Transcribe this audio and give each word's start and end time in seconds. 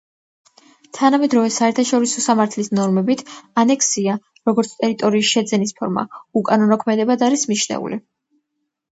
თანამედროვე 0.97 1.49
საერთაშორისო 1.55 2.21
სამართლის 2.23 2.69
ნორმებით, 2.77 3.21
ანექსია, 3.63 4.15
როგორც 4.51 4.73
ტერიტორიის 4.79 5.29
შეძენის 5.33 5.75
ფორმა, 5.81 6.05
უკანონო 6.41 6.79
ქმედებად 6.85 7.27
არის 7.29 7.45
მიჩნეული. 7.53 8.01